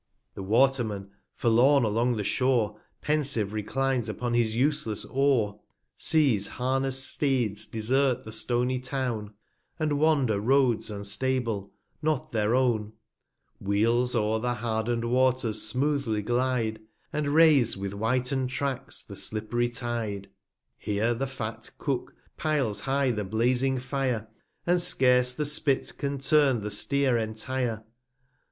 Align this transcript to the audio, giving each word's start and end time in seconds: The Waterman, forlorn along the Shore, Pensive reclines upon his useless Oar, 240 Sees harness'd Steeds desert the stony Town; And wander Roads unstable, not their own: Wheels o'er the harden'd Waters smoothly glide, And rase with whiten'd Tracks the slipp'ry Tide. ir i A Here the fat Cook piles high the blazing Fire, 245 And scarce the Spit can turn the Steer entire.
The 0.33 0.41
Waterman, 0.41 1.11
forlorn 1.35 1.83
along 1.83 2.17
the 2.17 2.23
Shore, 2.23 2.79
Pensive 3.03 3.53
reclines 3.53 4.09
upon 4.09 4.33
his 4.33 4.55
useless 4.55 5.05
Oar, 5.05 5.59
240 5.95 5.95
Sees 5.95 6.47
harness'd 6.47 7.03
Steeds 7.03 7.67
desert 7.67 8.23
the 8.23 8.31
stony 8.31 8.79
Town; 8.79 9.35
And 9.77 9.99
wander 9.99 10.39
Roads 10.39 10.89
unstable, 10.89 11.71
not 12.01 12.31
their 12.31 12.55
own: 12.55 12.93
Wheels 13.59 14.15
o'er 14.15 14.39
the 14.39 14.55
harden'd 14.55 15.05
Waters 15.05 15.61
smoothly 15.61 16.23
glide, 16.23 16.79
And 17.13 17.35
rase 17.35 17.77
with 17.77 17.91
whiten'd 17.93 18.49
Tracks 18.49 19.03
the 19.03 19.13
slipp'ry 19.15 19.69
Tide. 19.69 20.23
ir 20.23 20.23
i 20.23 20.23
A 20.23 20.29
Here 20.95 21.13
the 21.13 21.27
fat 21.27 21.69
Cook 21.77 22.15
piles 22.37 22.81
high 22.81 23.11
the 23.11 23.23
blazing 23.23 23.77
Fire, 23.77 24.21
245 24.65 24.73
And 24.73 24.81
scarce 24.81 25.33
the 25.35 25.45
Spit 25.45 25.95
can 25.99 26.17
turn 26.17 26.61
the 26.63 26.71
Steer 26.71 27.19
entire. 27.19 27.83